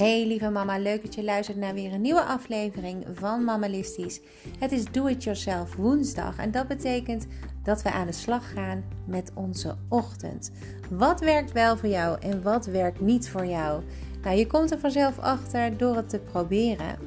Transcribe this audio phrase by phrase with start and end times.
[0.00, 4.20] Hey lieve mama, leuk dat je luistert naar weer een nieuwe aflevering van Mammalistisch.
[4.58, 7.26] Het is Do It Yourself woensdag en dat betekent
[7.62, 10.50] dat we aan de slag gaan met onze ochtend.
[10.90, 13.82] Wat werkt wel voor jou en wat werkt niet voor jou?
[14.22, 16.98] Nou, je komt er vanzelf achter door het te proberen.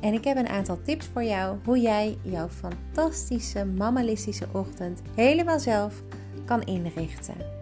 [0.00, 5.60] En ik heb een aantal tips voor jou hoe jij jouw fantastische mammalistische ochtend helemaal
[5.60, 6.02] zelf
[6.44, 7.61] kan inrichten.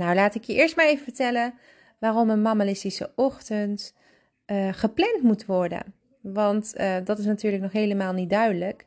[0.00, 1.54] Nou, laat ik je eerst maar even vertellen
[1.98, 3.94] waarom een mammalistische ochtend
[4.46, 5.94] uh, gepland moet worden.
[6.20, 8.86] Want uh, dat is natuurlijk nog helemaal niet duidelijk.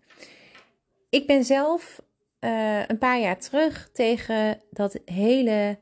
[1.10, 2.02] Ik ben zelf
[2.40, 5.78] uh, een paar jaar terug tegen dat hele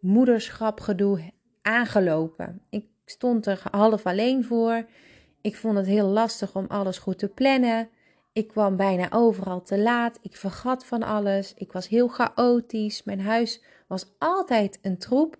[0.00, 2.62] moederschapgedoe aangelopen.
[2.70, 4.86] Ik stond er half alleen voor.
[5.40, 7.88] Ik vond het heel lastig om alles goed te plannen.
[8.32, 10.18] Ik kwam bijna overal te laat.
[10.22, 11.54] Ik vergat van alles.
[11.54, 13.02] Ik was heel chaotisch.
[13.02, 15.36] Mijn huis was altijd een troep.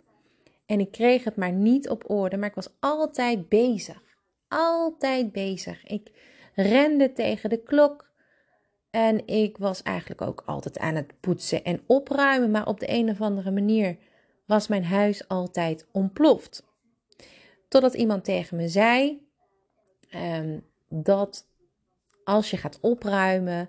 [0.66, 2.36] En ik kreeg het maar niet op orde.
[2.36, 4.02] Maar ik was altijd bezig.
[4.48, 5.84] Altijd bezig.
[5.86, 6.10] Ik
[6.54, 8.10] rende tegen de klok.
[8.90, 12.50] En ik was eigenlijk ook altijd aan het poetsen en opruimen.
[12.50, 13.96] Maar op de een of andere manier
[14.46, 16.66] was mijn huis altijd ontploft.
[17.68, 19.26] Totdat iemand tegen me zei
[20.14, 21.46] um, dat
[22.24, 23.68] als je gaat opruimen,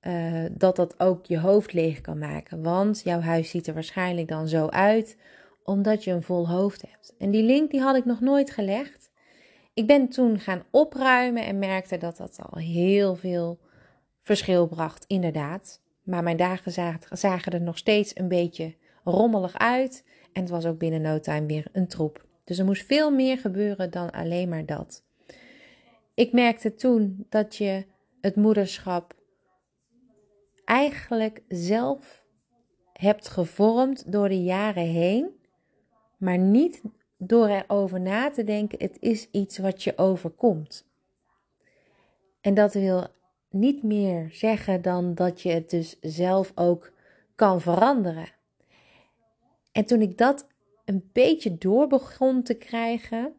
[0.00, 2.62] uh, dat dat ook je hoofd leeg kan maken.
[2.62, 5.18] Want jouw huis ziet er waarschijnlijk dan zo uit,
[5.62, 7.14] omdat je een vol hoofd hebt.
[7.18, 9.10] En die link die had ik nog nooit gelegd.
[9.74, 13.58] Ik ben toen gaan opruimen en merkte dat dat al heel veel
[14.22, 15.82] verschil bracht, inderdaad.
[16.02, 16.72] Maar mijn dagen
[17.10, 20.04] zagen er nog steeds een beetje rommelig uit.
[20.32, 22.26] En het was ook binnen no time weer een troep.
[22.44, 25.04] Dus er moest veel meer gebeuren dan alleen maar dat.
[26.14, 27.86] Ik merkte toen dat je
[28.20, 29.14] het moederschap
[30.64, 32.24] eigenlijk zelf
[32.92, 35.30] hebt gevormd door de jaren heen,
[36.16, 36.82] maar niet
[37.16, 40.86] door erover na te denken, het is iets wat je overkomt.
[42.40, 43.06] En dat wil
[43.50, 46.92] niet meer zeggen dan dat je het dus zelf ook
[47.34, 48.28] kan veranderen.
[49.72, 50.46] En toen ik dat
[50.84, 53.34] een beetje door begon te krijgen,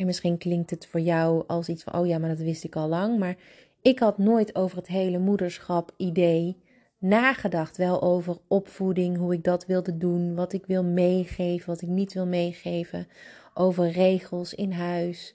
[0.00, 2.76] en misschien klinkt het voor jou als iets van, oh ja, maar dat wist ik
[2.76, 3.36] al lang, maar
[3.82, 6.56] ik had nooit over het hele moederschap idee
[6.98, 7.76] nagedacht.
[7.76, 12.12] Wel over opvoeding, hoe ik dat wilde doen, wat ik wil meegeven, wat ik niet
[12.12, 13.08] wil meegeven.
[13.54, 15.34] Over regels in huis,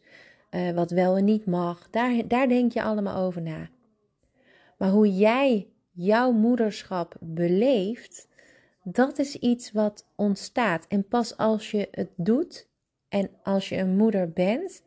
[0.51, 1.87] uh, wat wel en niet mag.
[1.89, 3.69] Daar, daar denk je allemaal over na.
[4.77, 8.27] Maar hoe jij jouw moederschap beleeft,
[8.83, 10.85] dat is iets wat ontstaat.
[10.87, 12.67] En pas als je het doet
[13.09, 14.83] en als je een moeder bent,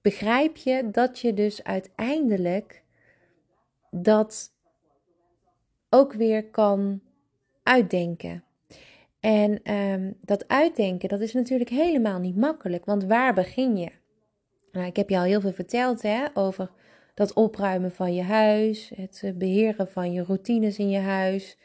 [0.00, 2.82] begrijp je dat je dus uiteindelijk
[3.90, 4.52] dat
[5.90, 7.00] ook weer kan
[7.62, 8.44] uitdenken.
[9.20, 13.90] En ehm, dat uitdenken, dat is natuurlijk helemaal niet makkelijk, want waar begin je?
[14.72, 16.70] Nou, ik heb je al heel veel verteld hè, over
[17.14, 21.58] dat opruimen van je huis, het eh, beheren van je routines in je huis,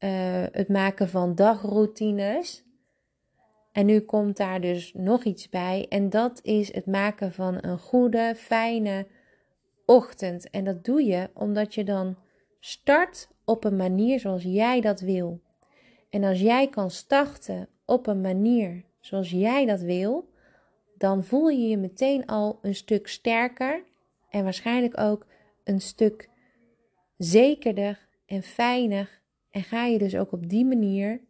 [0.00, 0.10] uh,
[0.52, 2.64] het maken van dagroutines.
[3.74, 5.86] En nu komt daar dus nog iets bij.
[5.88, 9.06] En dat is het maken van een goede, fijne
[9.86, 10.50] ochtend.
[10.50, 12.16] En dat doe je omdat je dan
[12.60, 15.40] start op een manier zoals jij dat wil.
[16.10, 20.28] En als jij kan starten op een manier zoals jij dat wil,
[20.98, 23.84] dan voel je je meteen al een stuk sterker
[24.30, 25.26] en waarschijnlijk ook
[25.64, 26.30] een stuk
[27.16, 29.20] zekerder en fijner.
[29.50, 31.20] En ga je dus ook op die manier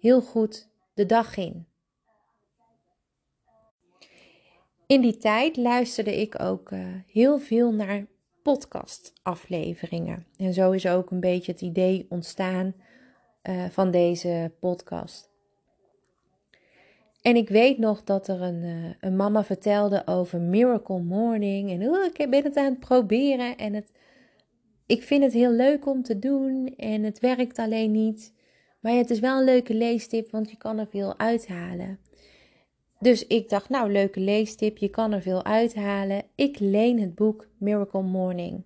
[0.00, 1.67] heel goed de dag in.
[4.88, 8.06] In die tijd luisterde ik ook uh, heel veel naar
[8.42, 10.26] podcastafleveringen.
[10.36, 12.74] En zo is ook een beetje het idee ontstaan
[13.42, 15.30] uh, van deze podcast.
[17.22, 21.70] En ik weet nog dat er een, uh, een mama vertelde over Miracle Morning.
[21.70, 23.56] En oh, ik ben het aan het proberen.
[23.56, 23.92] En het,
[24.86, 26.74] ik vind het heel leuk om te doen.
[26.76, 28.34] En het werkt alleen niet.
[28.80, 31.98] Maar het is wel een leuke leestip, want je kan er veel uithalen.
[33.00, 36.22] Dus ik dacht, nou, leuke leestip, je kan er veel uithalen.
[36.34, 38.62] Ik leen het boek Miracle Morning.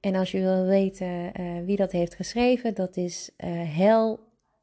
[0.00, 4.20] En als je wil weten uh, wie dat heeft geschreven, dat is uh, Hal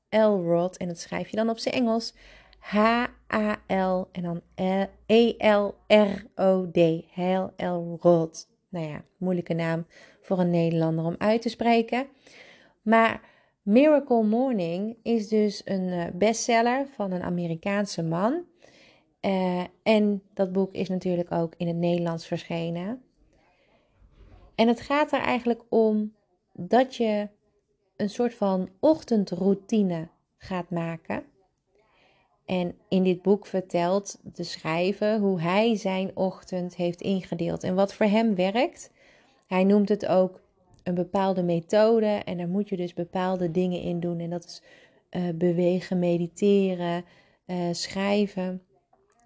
[0.09, 0.77] Elrod.
[0.77, 2.13] En dat schrijf je dan op zijn Engels.
[2.59, 4.41] H-A-L en dan
[5.05, 6.77] E-L-R-O-D.
[7.13, 8.47] Hal Elrod.
[8.69, 9.85] Nou ja, moeilijke naam
[10.21, 12.07] voor een Nederlander om uit te spreken.
[12.81, 13.21] Maar
[13.61, 18.43] Miracle Morning is dus een eh, bestseller van een Amerikaanse man.
[19.25, 23.01] Uh, en dat boek is natuurlijk ook in het Nederlands verschenen.
[24.55, 26.13] En het gaat er eigenlijk om
[26.53, 27.27] dat je
[27.95, 31.23] een soort van ochtendroutine gaat maken.
[32.45, 37.93] En in dit boek vertelt de schrijver hoe hij zijn ochtend heeft ingedeeld en wat
[37.93, 38.91] voor hem werkt.
[39.47, 40.41] Hij noemt het ook
[40.83, 44.19] een bepaalde methode en daar moet je dus bepaalde dingen in doen.
[44.19, 44.61] En dat is
[45.11, 47.05] uh, bewegen, mediteren,
[47.47, 48.61] uh, schrijven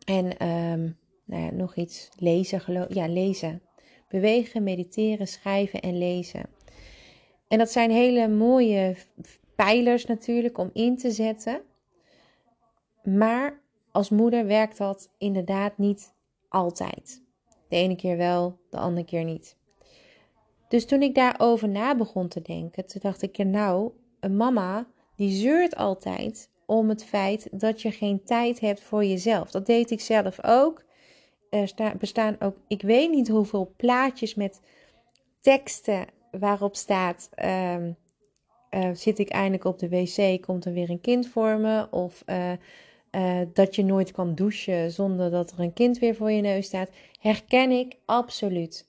[0.07, 2.87] en um, nou ja, nog iets lezen.
[2.89, 3.61] Ja, lezen.
[4.09, 6.45] Bewegen, mediteren, schrijven en lezen.
[7.47, 8.95] En dat zijn hele mooie
[9.55, 11.61] pijlers natuurlijk om in te zetten.
[13.03, 13.61] Maar
[13.91, 16.13] als moeder werkt dat inderdaad niet
[16.49, 17.23] altijd.
[17.69, 19.57] De ene keer wel, de andere keer niet.
[20.67, 25.31] Dus toen ik daarover na begon te denken, toen dacht ik, nou, een mama die
[25.31, 29.51] zeurt altijd om het feit dat je geen tijd hebt voor jezelf.
[29.51, 30.85] Dat deed ik zelf ook.
[31.49, 34.61] Er bestaan ook, ik weet niet hoeveel plaatjes met
[35.41, 41.01] teksten waarop staat: uh, uh, zit ik eindelijk op de wc, komt er weer een
[41.01, 41.87] kind voor me?
[41.91, 42.51] Of uh,
[43.53, 46.89] dat je nooit kan douchen zonder dat er een kind weer voor je neus staat.
[47.19, 48.87] Herken ik absoluut.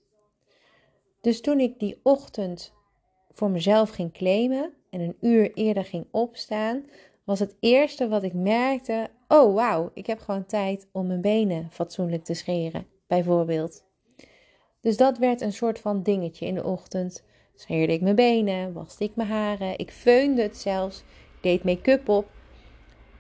[1.21, 2.73] Dus toen ik die ochtend
[3.33, 6.85] voor mezelf ging claimen en een uur eerder ging opstaan,
[7.29, 11.69] was het eerste wat ik merkte: oh wauw, ik heb gewoon tijd om mijn benen
[11.71, 13.85] fatsoenlijk te scheren, bijvoorbeeld.
[14.81, 17.25] Dus dat werd een soort van dingetje in de ochtend.
[17.55, 21.03] Scheerde ik mijn benen, waste ik mijn haren, ik feunde het zelfs,
[21.41, 22.29] deed make-up op.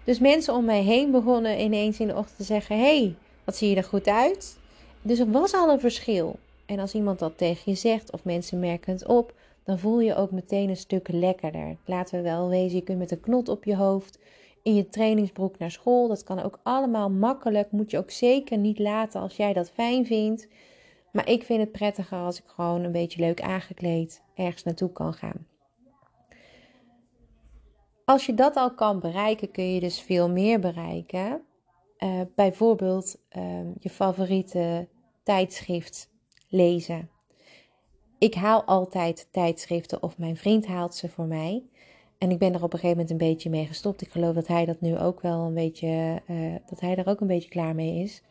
[0.05, 3.14] Dus mensen om mij heen begonnen ineens in de ochtend te zeggen: hey,
[3.44, 4.58] wat zie je er goed uit?
[5.02, 6.38] Dus er was al een verschil.
[6.66, 9.34] En als iemand dat tegen je zegt of mensen merken het op,
[9.69, 11.76] dan voel je ook meteen een stuk lekkerder.
[11.85, 14.19] Laten we wel wezen, je kunt met een knot op je hoofd
[14.62, 16.09] in je trainingsbroek naar school.
[16.09, 17.70] Dat kan ook allemaal makkelijk.
[17.70, 20.49] Moet je ook zeker niet laten als jij dat fijn vindt.
[21.12, 25.15] Maar ik vind het prettiger als ik gewoon een beetje leuk aangekleed ergens naartoe kan
[25.15, 25.47] gaan.
[28.05, 31.43] Als je dat al kan bereiken, kun je dus veel meer bereiken.
[31.99, 33.43] Uh, bijvoorbeeld uh,
[33.79, 34.88] je favoriete
[35.23, 36.11] tijdschrift
[36.49, 37.11] lezen.
[38.19, 41.62] Ik haal altijd tijdschriften of mijn vriend haalt ze voor mij.
[42.19, 44.00] En ik ben er op een gegeven moment een beetje mee gestopt.
[44.00, 47.20] Ik geloof dat hij dat nu ook wel een beetje, uh, dat hij er ook
[47.20, 48.23] een beetje klaar mee is.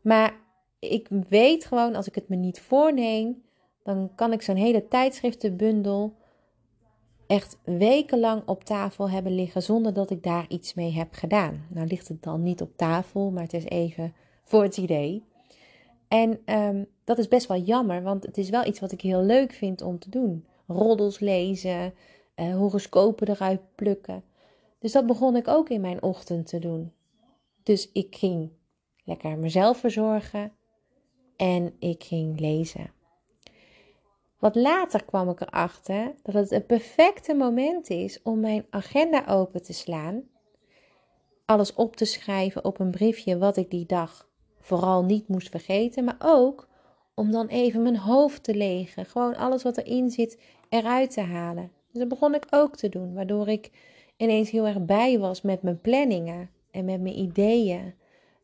[0.00, 0.34] Maar
[0.78, 3.42] ik weet gewoon, als ik het me niet voorneem,
[3.82, 6.14] dan kan ik zo'n hele tijdschriftenbundel
[7.26, 11.66] echt wekenlang op tafel hebben liggen zonder dat ik daar iets mee heb gedaan.
[11.68, 14.14] Nou ligt het dan niet op tafel, maar het is even
[14.44, 15.24] voor het idee.
[16.08, 19.22] En um, dat is best wel jammer, want het is wel iets wat ik heel
[19.22, 20.46] leuk vind om te doen.
[20.66, 21.94] Roddels lezen,
[22.36, 24.24] uh, horoscopen eruit plukken.
[24.78, 26.92] Dus dat begon ik ook in mijn ochtend te doen.
[27.62, 28.50] Dus ik ging
[29.04, 30.52] lekker mezelf verzorgen
[31.36, 32.90] en ik ging lezen.
[34.38, 39.62] Wat later kwam ik erachter dat het een perfecte moment is om mijn agenda open
[39.62, 40.22] te slaan,
[41.44, 44.28] alles op te schrijven op een briefje wat ik die dag
[44.60, 46.68] vooral niet moest vergeten, maar ook
[47.16, 49.06] om dan even mijn hoofd te legen.
[49.06, 51.70] Gewoon alles wat erin zit eruit te halen.
[51.90, 53.70] Dus dat begon ik ook te doen, waardoor ik
[54.16, 57.94] ineens heel erg bij was met mijn planningen en met mijn ideeën.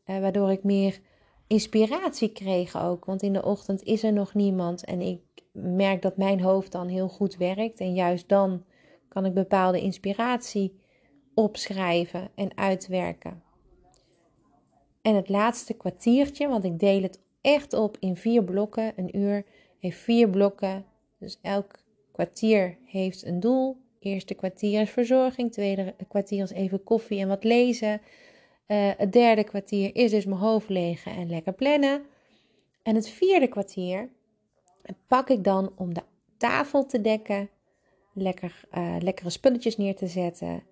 [0.05, 0.99] Uh, waardoor ik meer
[1.47, 3.05] inspiratie kreeg ook.
[3.05, 5.21] Want in de ochtend is er nog niemand en ik
[5.51, 7.79] merk dat mijn hoofd dan heel goed werkt.
[7.79, 8.63] En juist dan
[9.07, 10.79] kan ik bepaalde inspiratie
[11.33, 13.43] opschrijven en uitwerken.
[15.01, 18.93] En het laatste kwartiertje, want ik deel het echt op in vier blokken.
[18.95, 19.45] Een uur
[19.79, 20.85] heeft vier blokken.
[21.19, 21.79] Dus elk
[22.11, 23.77] kwartier heeft een doel.
[23.99, 25.51] Eerste kwartier is verzorging.
[25.51, 28.01] Tweede kwartier is even koffie en wat lezen.
[28.67, 32.05] Uh, het derde kwartier is dus mijn hoofd legen en lekker plannen.
[32.83, 34.09] En het vierde kwartier
[35.07, 36.03] pak ik dan om de
[36.37, 37.49] tafel te dekken.
[38.13, 40.63] Lekker, uh, lekkere spulletjes neer te zetten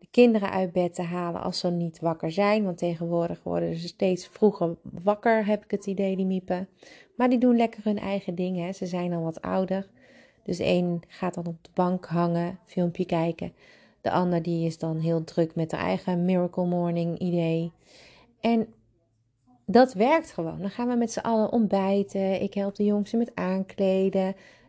[0.00, 2.64] de kinderen uit bed te halen als ze niet wakker zijn.
[2.64, 6.68] Want tegenwoordig worden ze steeds vroeger wakker, heb ik het idee, die miepen.
[7.16, 8.74] Maar die doen lekker hun eigen dingen.
[8.74, 9.88] Ze zijn al wat ouder.
[10.42, 13.52] Dus één gaat dan op de bank hangen, filmpje kijken.
[14.00, 17.72] De ander die is dan heel druk met haar eigen Miracle Morning idee.
[18.40, 18.66] En
[19.66, 20.60] dat werkt gewoon.
[20.60, 22.42] Dan gaan we met z'n allen ontbijten.
[22.42, 24.26] Ik help de jongsten met aankleden.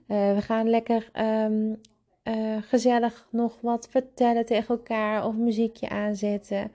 [0.07, 1.79] Uh, we gaan lekker um,
[2.23, 6.71] uh, gezellig nog wat vertellen tegen elkaar of muziekje aanzetten.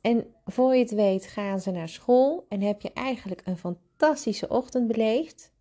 [0.00, 4.48] En voor je het weet gaan ze naar school en heb je eigenlijk een fantastische
[4.48, 5.52] ochtend beleefd.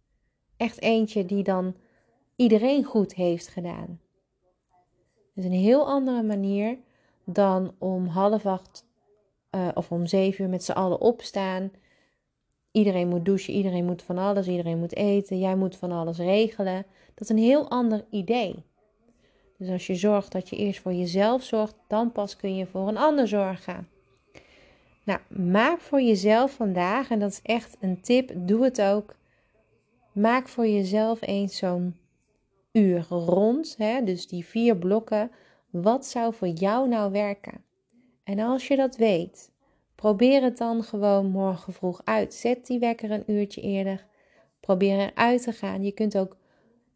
[0.57, 1.75] Echt eentje die dan
[2.35, 3.99] iedereen goed heeft gedaan.
[5.33, 6.77] Dus een heel andere manier
[7.23, 8.85] dan om half acht
[9.51, 11.71] uh, of om zeven uur met z'n allen opstaan.
[12.71, 16.85] Iedereen moet douchen, iedereen moet van alles, iedereen moet eten, jij moet van alles regelen.
[17.13, 18.63] Dat is een heel ander idee.
[19.57, 22.87] Dus als je zorgt dat je eerst voor jezelf zorgt, dan pas kun je voor
[22.87, 23.87] een ander zorgen.
[25.03, 29.15] Nou, maak voor jezelf vandaag, en dat is echt een tip, doe het ook.
[30.11, 31.95] Maak voor jezelf eens zo'n
[32.71, 35.31] uur rond, hè, dus die vier blokken.
[35.69, 37.63] Wat zou voor jou nou werken?
[38.23, 39.51] En als je dat weet,
[39.95, 42.33] probeer het dan gewoon morgen vroeg uit.
[42.33, 44.05] Zet die wekker een uurtje eerder.
[44.59, 45.83] Probeer eruit te gaan.
[45.83, 46.37] Je kunt ook,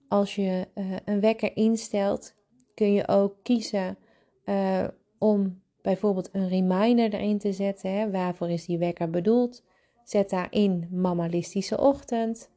[0.07, 2.35] als je uh, een wekker instelt,
[2.79, 3.97] kun je ook kiezen
[4.45, 7.91] uh, om bijvoorbeeld een reminder erin te zetten.
[7.91, 8.11] Hè?
[8.11, 9.63] Waarvoor is die wekker bedoeld?
[10.03, 12.49] Zet daarin mammalistische ochtend.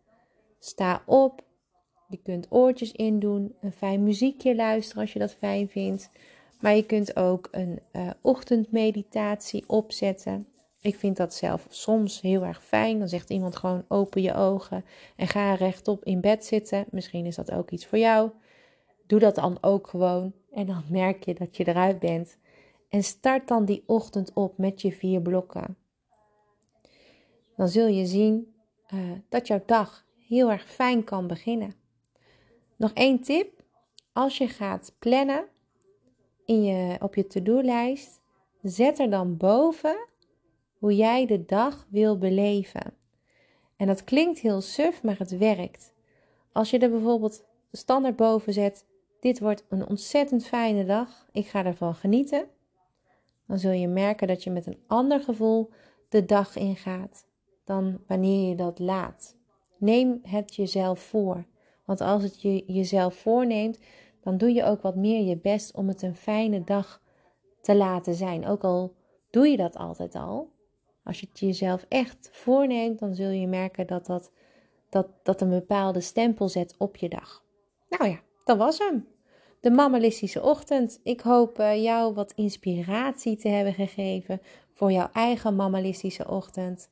[0.58, 1.44] Sta op.
[2.08, 6.10] Je kunt oortjes indoen, een fijn muziekje luisteren als je dat fijn vindt.
[6.60, 10.46] Maar je kunt ook een uh, ochtendmeditatie opzetten.
[10.80, 12.98] Ik vind dat zelf soms heel erg fijn.
[12.98, 14.84] Dan zegt iemand gewoon open je ogen
[15.16, 16.84] en ga rechtop in bed zitten.
[16.90, 18.30] Misschien is dat ook iets voor jou.
[19.12, 20.32] Doe dat dan ook gewoon.
[20.52, 22.38] En dan merk je dat je eruit bent.
[22.88, 25.76] En start dan die ochtend op met je vier blokken.
[27.56, 28.54] Dan zul je zien
[28.94, 31.74] uh, dat jouw dag heel erg fijn kan beginnen.
[32.76, 33.62] Nog één tip.
[34.12, 35.44] Als je gaat plannen
[36.44, 38.20] in je, op je to-do-lijst,
[38.62, 40.08] zet er dan boven
[40.78, 42.94] hoe jij de dag wil beleven.
[43.76, 45.94] En dat klinkt heel suf, maar het werkt.
[46.52, 48.90] Als je er bijvoorbeeld standaard boven zet:
[49.22, 52.46] Dit wordt een ontzettend fijne dag, ik ga ervan genieten.
[53.46, 55.70] Dan zul je merken dat je met een ander gevoel
[56.08, 57.26] de dag ingaat
[57.64, 59.36] dan wanneer je dat laat.
[59.78, 61.44] Neem het jezelf voor.
[61.84, 63.78] Want als het je jezelf voorneemt,
[64.20, 67.02] dan doe je ook wat meer je best om het een fijne dag
[67.60, 68.46] te laten zijn.
[68.46, 68.94] Ook al
[69.30, 70.50] doe je dat altijd al.
[71.04, 74.32] Als je het jezelf echt voorneemt, dan zul je merken dat dat,
[74.88, 77.44] dat, dat een bepaalde stempel zet op je dag.
[77.88, 79.11] Nou ja, dat was hem.
[79.62, 81.00] De mammalistische ochtend.
[81.02, 84.40] Ik hoop uh, jou wat inspiratie te hebben gegeven
[84.72, 86.90] voor jouw eigen mammalistische ochtend.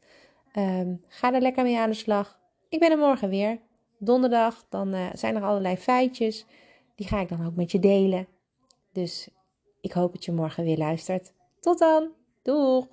[0.56, 2.38] Um, ga er lekker mee aan de slag.
[2.68, 3.58] Ik ben er morgen weer.
[3.98, 6.46] Donderdag, dan uh, zijn er allerlei feitjes.
[6.94, 8.26] Die ga ik dan ook met je delen.
[8.92, 9.28] Dus
[9.80, 11.32] ik hoop dat je morgen weer luistert.
[11.60, 12.08] Tot dan.
[12.42, 12.86] Doeg!